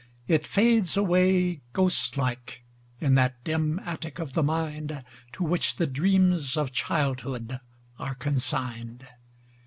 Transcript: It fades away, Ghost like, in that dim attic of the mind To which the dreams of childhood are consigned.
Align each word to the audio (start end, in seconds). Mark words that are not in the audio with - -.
It 0.27 0.47
fades 0.47 0.97
away, 0.97 1.61
Ghost 1.73 2.17
like, 2.17 2.63
in 2.99 3.13
that 3.13 3.43
dim 3.43 3.77
attic 3.85 4.17
of 4.17 4.33
the 4.33 4.41
mind 4.41 5.03
To 5.33 5.43
which 5.43 5.75
the 5.75 5.85
dreams 5.85 6.57
of 6.57 6.71
childhood 6.71 7.59
are 7.99 8.15
consigned. 8.15 9.05